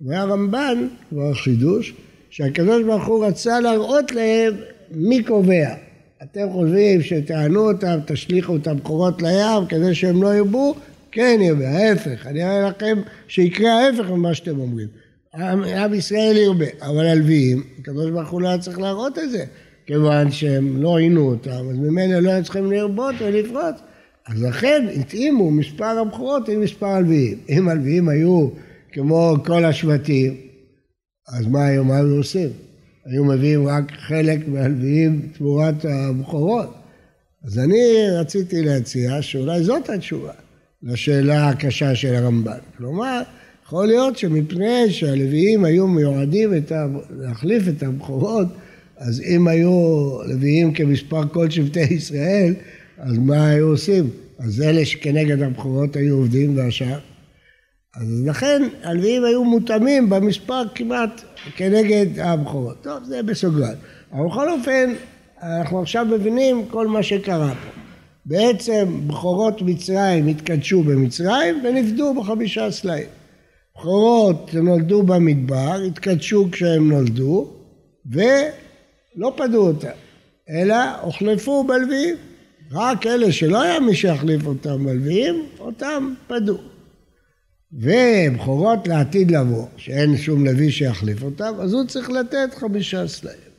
והרמב"ן, 0.00 0.88
כבר 1.08 1.34
חידוש, 1.34 1.94
שהקדוש 2.30 2.82
ברוך 2.82 3.06
הוא 3.06 3.26
רצה 3.26 3.60
להראות 3.60 4.12
להם 4.12 4.54
מי 4.90 5.22
קובע. 5.22 5.74
אתם 6.22 6.52
חושבים 6.52 7.02
שתענו 7.02 7.68
אותם, 7.70 7.98
תשליכו 8.06 8.56
את 8.56 8.66
המקורות 8.66 9.22
לים 9.22 9.66
כדי 9.68 9.94
שהם 9.94 10.22
לא 10.22 10.34
ירבו? 10.34 10.74
כן 11.12 11.38
ירבה, 11.42 11.68
ההפך, 11.68 12.26
אני 12.26 12.44
אראה 12.44 12.68
לכם 12.68 12.98
שיקרה 13.28 13.72
ההפך 13.72 14.10
ממה 14.10 14.34
שאתם 14.34 14.60
אומרים. 14.60 14.88
עם, 15.34 15.64
עם 15.64 15.94
ישראל 15.94 16.36
ירבה, 16.36 16.66
אבל 16.82 17.06
הלוויים, 17.06 17.62
הקדוש 17.78 18.10
ברוך 18.10 18.30
הוא 18.30 18.42
לא 18.42 18.48
היה 18.48 18.58
צריך 18.58 18.78
להראות 18.78 19.18
את 19.18 19.30
זה, 19.30 19.44
כיוון 19.90 20.30
שהם 20.30 20.82
לא 20.82 20.98
עינו 20.98 21.30
אותם, 21.30 21.50
אז 21.70 21.78
ממילא 21.78 22.18
לא 22.18 22.30
היו 22.30 22.44
צריכים 22.44 22.72
לרבות 22.72 23.14
ולפרוץ. 23.18 23.74
אז 24.26 24.42
לכן 24.42 24.86
התאימו 25.00 25.50
מספר 25.50 25.84
הבכורות 25.84 26.48
עם 26.48 26.60
מספר 26.60 26.86
הלוויים. 26.86 27.38
אם 27.48 27.68
הלוויים 27.68 28.08
היו 28.08 28.48
כמו 28.92 29.36
כל 29.44 29.64
השבטים, 29.64 30.36
אז 31.28 31.46
מה 31.46 31.66
היום 31.66 31.88
מה 31.88 31.96
היו 31.96 32.16
עושים? 32.16 32.48
היו 33.06 33.24
מביאים 33.24 33.68
רק 33.68 33.92
חלק 33.92 34.48
מהלוויים 34.48 35.28
תמורת 35.38 35.84
הבכורות. 35.84 36.74
אז 37.44 37.58
אני 37.58 38.10
רציתי 38.20 38.62
להציע 38.62 39.22
שאולי 39.22 39.62
זאת 39.62 39.90
התשובה 39.90 40.32
לשאלה 40.82 41.48
הקשה 41.48 41.94
של 41.94 42.14
הרמב"ן. 42.14 42.58
כלומר, 42.76 43.22
יכול 43.66 43.86
להיות 43.86 44.18
שמפני 44.18 44.90
שהלוויים 44.90 45.64
היו 45.64 45.86
מיועדים 45.86 46.56
את 46.56 46.72
ה... 46.72 46.86
להחליף 47.10 47.68
את 47.68 47.82
הבכורות, 47.82 48.48
אז 49.00 49.20
אם 49.20 49.48
היו 49.48 49.70
לוויים 50.26 50.72
כמספר 50.72 51.28
כל 51.28 51.50
שבטי 51.50 51.80
ישראל, 51.80 52.54
אז 52.98 53.18
מה 53.18 53.46
היו 53.46 53.66
עושים? 53.66 54.10
אז 54.38 54.62
אלה 54.62 54.84
שכנגד 54.84 55.42
הבכורות 55.42 55.96
היו 55.96 56.16
עובדים 56.16 56.56
והשאר. 56.56 56.98
אז 57.96 58.22
לכן 58.26 58.62
הלוויים 58.82 59.24
היו 59.24 59.44
מותאמים 59.44 60.10
במספר 60.10 60.62
כמעט 60.74 61.22
כנגד 61.56 62.18
הבכורות. 62.18 62.76
טוב, 62.82 63.04
זה 63.04 63.22
בסוגריים. 63.22 63.76
אבל 64.12 64.26
בכל 64.26 64.50
אופן, 64.50 64.92
אנחנו 65.42 65.80
עכשיו 65.80 66.04
מבינים 66.04 66.64
כל 66.70 66.88
מה 66.88 67.02
שקרה 67.02 67.48
פה. 67.48 67.80
בעצם 68.26 69.00
בכורות 69.06 69.62
מצרים 69.62 70.26
התקדשו 70.26 70.82
במצרים 70.82 71.62
ונפדו 71.64 72.14
בחמישה 72.14 72.70
סלעים. 72.70 73.08
בכורות 73.76 74.54
נולדו 74.54 75.02
במדבר, 75.02 75.74
התקדשו 75.86 76.48
כשהם 76.52 76.88
נולדו 76.92 77.50
ולא 79.16 79.34
פדו 79.36 79.66
אותם, 79.66 79.88
אלא 80.50 81.00
הוחלפו 81.00 81.64
בלוויים. 81.64 82.16
רק 82.72 83.06
אלה 83.06 83.32
שלא 83.32 83.62
היה 83.62 83.80
מי 83.80 83.96
שיחליף 83.96 84.46
אותם 84.46 84.84
בלוויים, 84.84 85.46
אותם 85.58 86.14
פדו. 86.26 86.58
ובכורות 87.72 88.88
לעתיד 88.88 89.30
לבוא, 89.30 89.66
שאין 89.76 90.16
שום 90.16 90.44
לוי 90.44 90.70
שיחליף 90.72 91.22
אותם, 91.22 91.54
אז 91.60 91.72
הוא 91.72 91.84
צריך 91.84 92.10
לתת 92.10 92.54
חמישה 92.54 93.08
סלעים. 93.08 93.50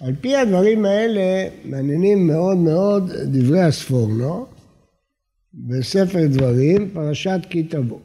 על 0.00 0.14
פי 0.20 0.36
הדברים 0.36 0.84
האלה 0.84 1.48
מעניינים 1.64 2.26
מאוד 2.26 2.56
מאוד 2.56 3.12
דברי 3.12 3.60
הספורנו 3.60 4.46
בספר 5.54 6.26
דברים, 6.26 6.90
פרשת 6.94 7.40
כי 7.50 7.62
תבוא. 7.62 8.00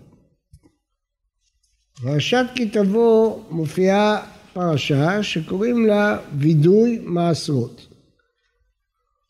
פרשת 2.01 2.45
כי 2.55 2.69
תבוא 2.69 3.39
מופיעה 3.49 4.25
פרשה 4.53 5.24
שקוראים 5.24 5.86
לה 5.86 6.17
וידוי 6.38 7.00
מעשרות, 7.03 7.88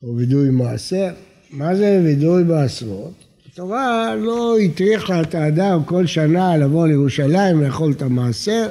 או 0.03 0.15
וידוי 0.15 0.49
מעשר. 0.49 1.09
מה 1.51 1.75
זה 1.75 2.01
וידוי 2.03 2.43
מעשרות? 2.43 3.13
התורה 3.53 4.15
לא 4.15 4.57
הטריחה 4.59 5.21
את 5.21 5.35
האדם 5.35 5.83
כל 5.85 6.05
שנה 6.05 6.57
לבוא 6.57 6.87
לירושלים 6.87 7.61
לאכול 7.61 7.91
את 7.91 8.01
המעשר, 8.01 8.69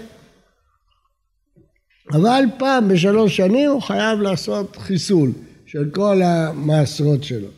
אבל 2.13 2.45
פעם 2.59 2.89
בשלוש 2.89 3.37
שנים 3.37 3.71
הוא 3.71 3.83
חייב 3.83 4.21
לעשות 4.21 4.77
חיסול 4.77 5.33
של 5.67 5.91
כל 5.91 6.23
המעשרות 6.23 7.25
שלו. 7.25 7.49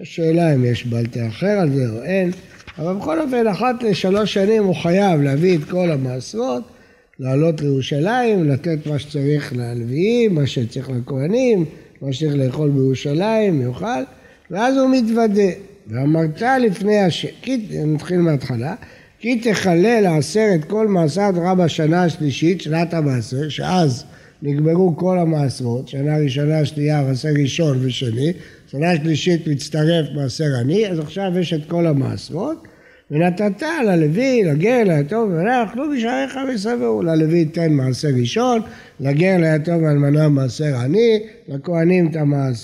יש 0.00 0.16
שאלה 0.16 0.54
אם 0.54 0.64
יש 0.64 0.86
בלטה 0.86 1.28
אחר 1.28 1.46
על 1.46 1.70
זה 1.70 1.90
או 1.90 2.02
אין, 2.02 2.30
אבל 2.78 2.94
בכל 2.94 3.20
אופן 3.20 3.46
אחת 3.46 3.82
לשלוש 3.82 4.34
שנים 4.34 4.64
הוא 4.64 4.76
חייב 4.76 5.20
להביא 5.20 5.58
את 5.58 5.64
כל 5.70 5.90
המעשרות, 5.90 6.62
לעלות 7.22 7.60
לירושלים, 7.60 8.50
לתת 8.50 8.86
מה 8.86 8.98
שצריך 8.98 9.52
ללוויים, 9.56 10.34
מה 10.34 10.46
שצריך 10.46 10.90
לכהנים, 10.90 11.64
מה 12.00 12.12
שצריך 12.12 12.34
לאכול 12.34 12.70
בירושלים, 12.70 13.62
יאכל, 13.62 14.02
ואז 14.50 14.76
הוא 14.76 14.90
מתוודה. 14.90 15.50
ואמרת 15.86 16.42
לפני 16.60 16.98
השם, 16.98 17.28
נתחיל 17.86 18.18
מההתחלה, 18.18 18.74
כי 19.18 19.40
תחלל 19.40 20.06
עשרת 20.18 20.64
כל 20.64 20.88
מעשר 20.88 21.32
תורה 21.34 21.54
בשנה 21.54 22.04
השלישית, 22.04 22.60
שנת 22.60 22.94
המעשר, 22.94 23.48
שאז 23.48 24.04
נגמרו 24.42 24.96
כל 24.96 25.18
המעשרות, 25.18 25.88
שנה 25.88 26.18
ראשונה, 26.18 26.64
שנייה, 26.64 27.02
מעשר 27.02 27.28
ראשון 27.42 27.78
ושני, 27.82 28.32
שנה 28.70 28.96
שלישית 28.96 29.46
מצטרף 29.46 30.06
מעשר 30.14 30.54
עני, 30.60 30.88
אז 30.88 30.98
עכשיו 30.98 31.38
יש 31.40 31.52
את 31.52 31.60
כל 31.68 31.86
המעשרות, 31.86 32.66
ונתת 33.12 33.62
ללוי, 33.86 34.44
לגר, 34.44 34.82
ליתום 34.86 35.30
ולמנה, 35.30 35.64
אכלו 35.64 35.84
בשעריך 35.90 36.38
וסברו. 36.48 37.02
ללוי 37.02 37.44
תן 37.44 37.72
מעשר 37.72 38.08
ראשון, 38.20 38.60
לגר, 39.00 39.36
ליתום 39.38 39.82
ולמנה 39.82 40.28
מעשר 40.28 40.76
עני, 40.76 41.18
לכהנים 41.48 42.10
את 42.10 42.16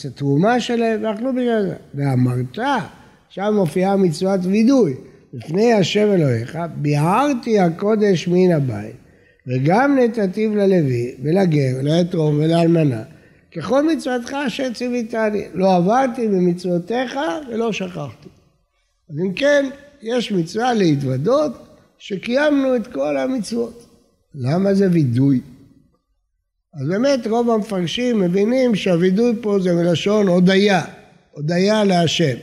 התרומה 0.07 0.61
שלהם, 0.61 1.05
ואכלו 1.05 1.31
בשעריך. 1.33 1.79
ואמרת, 1.95 2.59
שם 3.29 3.53
מופיעה 3.55 3.97
מצוות 3.97 4.41
וידוי. 4.43 4.95
לפני 5.33 5.73
השם 5.73 6.13
אלוהיך, 6.13 6.59
ביערתי 6.77 7.61
הקודש 7.61 8.29
מן 8.29 8.53
הבית, 8.53 8.97
וגם 9.47 9.99
נתתיו 9.99 10.57
ללוי, 10.57 11.15
ולגר, 11.23 11.73
ליתום 11.83 12.39
ולאלמנה, 12.39 13.03
ככל 13.57 13.93
מצוותך 13.93 14.37
אשר 14.47 14.73
ציוויתני, 14.73 15.45
לא 15.55 15.77
עברתי 15.77 16.29
במצוותיך 16.29 17.19
ולא 17.51 17.73
שכחתי. 17.73 18.29
אז 19.11 19.17
אם 19.27 19.33
כן, 19.33 19.67
יש 20.03 20.33
מצווה 20.33 20.75
להתוודות 20.75 21.53
שקיימנו 21.99 22.77
את 22.77 22.87
כל 22.87 23.17
המצוות. 23.17 23.87
למה 24.35 24.75
זה 24.75 24.89
וידוי? 24.93 25.41
אז 26.75 26.89
באמת 26.89 27.27
רוב 27.27 27.51
המפרשים 27.51 28.21
מבינים 28.21 28.75
שהווידוי 28.75 29.33
פה 29.43 29.59
זה 29.61 29.75
מלשון 29.75 30.29
הודיה, 30.29 30.85
הודיה 31.31 31.85
להשם. 31.85 32.37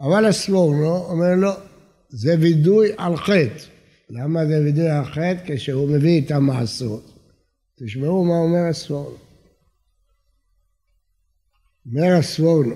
אבל 0.00 0.24
הספורנו 0.24 0.96
אומר 0.96 1.34
לו, 1.36 1.50
זה 2.08 2.34
וידוי 2.40 2.88
על 2.96 3.16
חטא. 3.16 3.64
למה 4.10 4.46
זה 4.46 4.60
וידוי 4.64 4.88
על 4.90 5.04
חטא? 5.04 5.42
כשהוא 5.46 5.88
מביא 5.90 6.22
את 6.22 6.30
המעשרות. 6.30 7.12
תשמעו 7.84 8.24
מה 8.24 8.34
אומר 8.34 8.68
הספורנו. 8.70 9.16
אומר 11.86 12.16
הספורנו, 12.18 12.74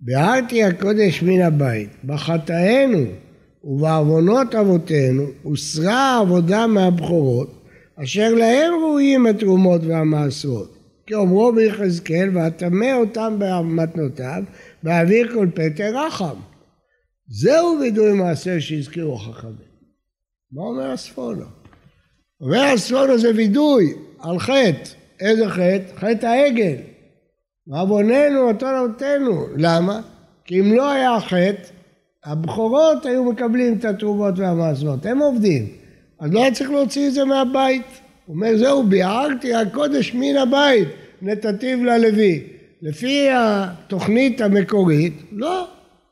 ביארתי 0.00 0.64
הקודש 0.64 1.22
מן 1.22 1.40
הבית, 1.40 1.88
בחטאינו 2.04 3.04
ובעוונות 3.64 4.54
אבותינו 4.54 5.26
הוסרה 5.42 6.16
העבודה 6.16 6.66
מהבכורות, 6.66 7.64
אשר 8.02 8.34
להם 8.34 8.72
ראויים 8.82 9.26
התרומות 9.26 9.80
והמעשרות. 9.84 10.78
כי 11.06 11.14
אומרו 11.14 11.52
ביחזקאל, 11.52 12.30
ואטמא 12.34 12.92
אותם 12.92 13.36
במתנותיו, 13.38 14.42
ואעביר 14.84 15.34
כל 15.34 15.48
פטר 15.54 16.06
רחם. 16.06 16.34
זהו 17.28 17.76
וידוי 17.80 18.12
מעשה 18.12 18.60
שהזכירו 18.60 19.16
חכמים. 19.16 19.68
מה 20.52 20.62
אומר 20.62 20.90
הספונו? 20.90 21.44
אומר 22.40 22.60
הספונו 22.60 23.18
זה 23.18 23.30
וידוי 23.36 23.94
על 24.18 24.38
חטא. 24.38 24.90
איזה 25.20 25.48
חטא? 25.48 25.96
חטא 25.96 26.26
העגל. 26.26 26.76
ועווננו 27.68 28.48
אותו 28.48 28.66
נותנו. 28.72 29.46
למה? 29.56 30.00
כי 30.44 30.60
אם 30.60 30.74
לא 30.74 30.90
היה 30.90 31.20
חטא, 31.20 31.62
הבכורות 32.24 33.06
היו 33.06 33.24
מקבלים 33.24 33.78
את 33.78 33.84
התרומות 33.84 34.38
והמעשרות. 34.38 35.06
הם 35.06 35.18
עובדים. 35.18 35.66
אז 36.20 36.32
לא 36.32 36.42
היה 36.42 36.52
צריך 36.52 36.70
להוציא 36.70 37.08
את 37.08 37.12
זה 37.12 37.24
מהבית. 37.24 37.86
הוא 38.26 38.36
אומר, 38.36 38.56
זהו, 38.56 38.82
ביערתי 38.82 39.54
הקודש 39.54 40.14
מן 40.14 40.36
הבית, 40.36 40.88
נתתיו 41.22 41.84
ללוי. 41.84 42.42
לפי 42.82 43.28
התוכנית 43.34 44.40
המקורית, 44.40 45.22
לא, 45.32 45.66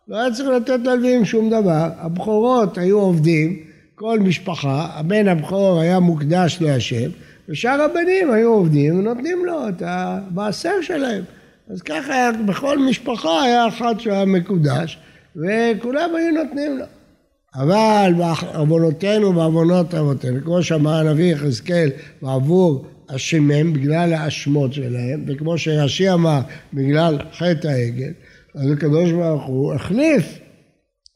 לא 0.09 0.17
היה 0.17 0.33
צריך 0.33 0.49
לתת 0.49 0.79
ללווים 0.85 1.25
שום 1.25 1.51
דבר. 1.51 1.89
הבכורות 1.99 2.79
היו 2.79 2.99
עובדים, 2.99 3.57
כל 3.95 4.19
משפחה, 4.19 4.89
הבן 4.93 5.29
הבכור 5.29 5.81
היה 5.81 6.01
מוקדש 6.01 6.59
להשם, 6.61 7.11
ושאר 7.49 7.83
הבנים 7.83 8.31
היו 8.31 8.53
עובדים 8.53 8.99
ונותנים 8.99 9.45
לו 9.45 9.69
את 9.69 9.83
המעשר 9.87 10.81
שלהם. 10.83 11.23
אז 11.71 11.83
ככה 11.83 12.15
היה, 12.15 12.33
בכל 12.33 12.79
משפחה 12.79 13.43
היה 13.43 13.69
אחד 13.69 14.01
שהיה 14.01 14.25
מקודש, 14.25 14.99
וכולם 15.37 16.11
היו 16.15 16.45
נותנים 16.45 16.79
לו. 16.79 16.85
אבל 17.55 18.13
בעוונותינו 18.19 19.27
ובעוונות 19.27 19.95
אבותינו, 19.95 20.45
כמו 20.45 20.63
שאמר 20.63 20.95
הנביא 20.95 21.33
יחזקאל, 21.33 21.91
בעבור 22.23 22.87
אשמים 23.07 23.73
בגלל 23.73 24.13
האשמות 24.13 24.73
שלהם, 24.73 25.25
וכמו 25.27 25.59
שרש"י 25.59 26.11
אמר, 26.11 26.41
בגלל 26.75 27.19
חטא 27.33 27.69
העגל, 27.69 28.13
אז 28.55 28.71
הקדוש 28.71 29.13
ברוך 29.13 29.45
הוא 29.45 29.75
החליף 29.75 30.39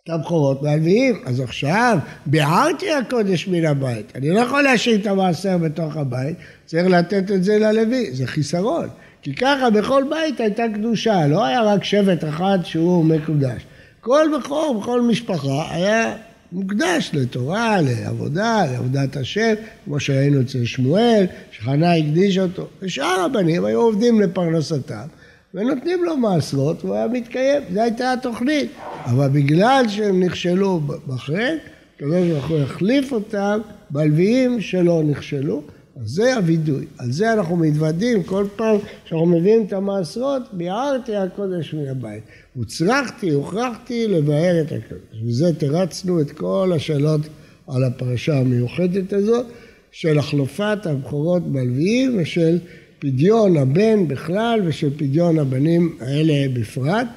את 0.04 0.10
הבכורות 0.10 0.62
מהלוויים. 0.62 1.22
אז 1.26 1.40
עכשיו 1.40 1.98
ביערתי 2.26 2.92
הקודש 2.92 3.48
מן 3.48 3.64
הבית. 3.64 4.12
אני 4.14 4.30
לא 4.30 4.40
יכול 4.40 4.62
להשאיר 4.62 5.00
את 5.00 5.06
המעשר 5.06 5.58
בתוך 5.58 5.96
הבית, 5.96 6.36
צריך 6.66 6.86
לתת 6.86 7.30
את 7.30 7.44
זה 7.44 7.58
ללוי, 7.58 8.12
זה 8.12 8.26
חיסרון. 8.26 8.88
כי 9.22 9.34
ככה 9.34 9.70
בכל 9.70 10.04
בית 10.10 10.40
הייתה 10.40 10.62
קדושה, 10.74 11.26
לא 11.26 11.44
היה 11.44 11.62
רק 11.62 11.84
שבט 11.84 12.24
אחד 12.24 12.58
שהוא 12.64 13.04
מקודש. 13.04 13.62
כל 14.00 14.26
בכור, 14.38 14.80
בכל 14.80 15.02
משפחה 15.02 15.74
היה 15.74 16.14
מוקדש 16.52 17.10
לתורה, 17.12 17.80
לעבודה, 17.80 18.64
לעבודת 18.72 19.16
השם, 19.16 19.54
כמו 19.84 20.00
שראינו 20.00 20.40
אצל 20.40 20.64
שמואל, 20.64 21.26
שחנה 21.52 21.94
הקדיש 21.94 22.38
אותו, 22.38 22.66
ושאר 22.82 23.20
הבנים 23.20 23.64
היו 23.64 23.80
עובדים 23.80 24.20
לפרנסתם, 24.20 25.06
ונותנים 25.54 26.04
לו 26.04 26.16
מעשרות 26.16 26.84
והוא 26.84 26.94
היה 26.94 27.08
מתקיים, 27.08 27.62
זו 27.74 27.80
הייתה 27.80 28.12
התוכנית. 28.12 28.70
אבל 29.04 29.28
בגלל 29.28 29.84
שהם 29.88 30.22
נכשלו 30.22 30.80
בחטא, 31.06 31.54
הקדוש 31.96 32.28
ברוך 32.28 32.48
הוא 32.48 32.58
החליף 32.58 33.12
אותם 33.12 33.60
בלוויים 33.90 34.60
שלא 34.60 35.02
נכשלו, 35.06 35.62
זה 36.04 36.36
הווידוי, 36.36 36.86
על 36.98 37.12
זה 37.12 37.32
אנחנו 37.32 37.56
מתוודים 37.56 38.22
כל 38.22 38.46
פעם 38.56 38.76
שאנחנו 39.04 39.26
מביאים 39.26 39.64
את 39.66 39.72
המעשרות, 39.72 40.42
ביערתי 40.52 41.16
הקודש 41.16 41.74
מן 41.74 41.88
הבית. 41.88 42.22
הוצרכתי, 42.54 43.30
הוכרחתי 43.30 44.08
לבאר 44.08 44.60
את 44.60 44.72
הקודש. 44.72 45.22
וזה 45.26 45.54
תרצנו 45.58 46.20
את 46.20 46.30
כל 46.30 46.72
השאלות 46.76 47.20
על 47.68 47.84
הפרשה 47.84 48.38
המיוחדת 48.38 49.12
הזאת, 49.12 49.46
של 49.92 50.18
החלופת 50.18 50.78
הבכורות 50.84 51.52
בלוויים 51.52 52.16
ושל 52.18 52.58
פדיון 52.98 53.56
הבן 53.56 54.08
בכלל 54.08 54.60
ושל 54.64 54.90
פדיון 54.98 55.38
הבנים 55.38 55.96
האלה 56.00 56.48
בפרט. 56.54 57.08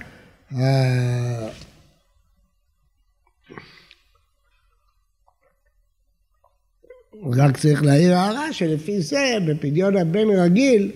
רק 7.32 7.58
צריך 7.58 7.84
להעיר 7.84 8.14
הערה 8.14 8.54
שלפי 8.54 9.02
זה 9.02 9.38
בפדיון 9.48 9.98
הבן 9.98 10.30
רגיל 10.30 10.92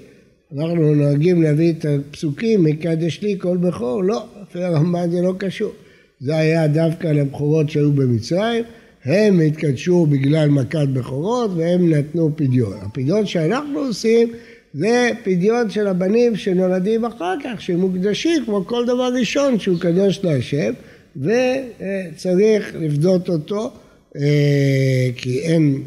אנחנו 0.55 0.95
נוהגים 0.95 1.41
להביא 1.41 1.73
את 1.73 1.85
הפסוקים 1.85 2.63
מקדש 2.63 3.21
לי 3.21 3.35
כל 3.39 3.57
בכור, 3.57 4.03
לא, 4.03 4.25
לפי 4.41 4.63
הרמב"ן 4.63 5.11
זה 5.11 5.21
לא 5.21 5.33
קשור. 5.37 5.71
זה 6.19 6.37
היה 6.37 6.67
דווקא 6.67 7.07
לבכורות 7.07 7.69
שהיו 7.69 7.91
במצרים, 7.91 8.63
הם 9.05 9.39
התקדשו 9.39 10.05
בגלל 10.05 10.49
מכת 10.49 10.87
בכורות 10.93 11.51
והם 11.55 11.93
נתנו 11.93 12.31
פדיון. 12.35 12.73
הפדיון 12.81 13.25
שאנחנו 13.25 13.79
עושים 13.79 14.33
זה 14.73 15.09
פדיון 15.23 15.69
של 15.69 15.87
הבנים 15.87 16.35
שנולדים 16.35 17.05
אחר 17.05 17.33
כך, 17.43 17.61
שמוקדשים 17.61 18.45
כמו 18.45 18.65
כל 18.65 18.85
דבר 18.85 19.09
ראשון 19.19 19.59
שהוא 19.59 19.79
קדוש 19.79 20.19
להשם 20.23 20.73
וצריך 21.15 22.75
לפדות 22.79 23.29
אותו 23.29 23.71
אה, 24.15 25.09
כי 25.15 25.39
אין 25.39 25.83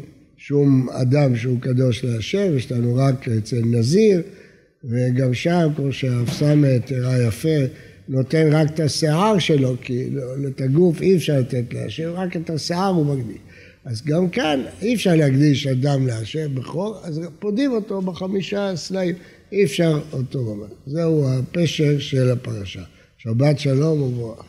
שום 0.51 0.89
אדם 0.89 1.35
שהוא 1.35 1.61
קדוש 1.61 2.03
להשם, 2.03 2.57
יש 2.57 2.71
לנו 2.71 2.95
רק 2.95 3.27
אצל 3.27 3.61
נזיר, 3.65 4.21
וגם 4.83 5.33
שם, 5.33 5.69
כמו 5.75 5.93
שהרב 5.93 6.29
סמט 6.29 6.85
תראה 6.85 7.23
יפה, 7.23 7.59
נותן 8.09 8.49
רק 8.51 8.73
את 8.73 8.79
השיער 8.79 9.39
שלו, 9.39 9.75
כי 9.81 10.09
את 10.47 10.61
הגוף 10.61 11.01
אי 11.01 11.15
אפשר 11.15 11.39
לתת 11.39 11.73
להשם, 11.73 12.11
רק 12.13 12.35
את 12.37 12.49
השיער 12.49 12.87
הוא 12.87 13.05
מקדיש. 13.05 13.37
אז 13.85 14.01
גם 14.05 14.29
כאן 14.29 14.63
אי 14.81 14.95
אפשר 14.95 15.15
להקדיש 15.15 15.67
אדם 15.67 16.07
להשם 16.07 16.55
בכור, 16.55 16.99
אז 17.03 17.21
פודים 17.39 17.71
אותו 17.71 18.01
בחמישה 18.01 18.71
סלעים, 18.75 19.15
אי 19.51 19.63
אפשר 19.63 19.99
אותו 20.13 20.55
ממש. 20.55 20.71
זהו 20.85 21.29
הפשר 21.29 21.99
של 21.99 22.31
הפרשה. 22.31 22.83
שבת 23.17 23.59
שלום 23.59 24.01
וברוך. 24.01 24.45